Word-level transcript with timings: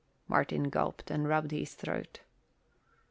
Martin 0.27 0.71
gulped 0.71 1.11
and 1.11 1.27
rubbed 1.27 1.51
his 1.51 1.75
throat. 1.75 2.21